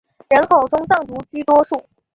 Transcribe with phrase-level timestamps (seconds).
[0.29, 1.87] 人口中藏族居多数。